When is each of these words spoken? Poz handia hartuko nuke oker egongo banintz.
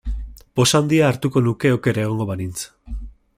Poz 0.59 0.65
handia 0.79 1.05
hartuko 1.09 1.43
nuke 1.49 1.73
oker 1.77 2.01
egongo 2.05 2.29
banintz. 2.31 2.67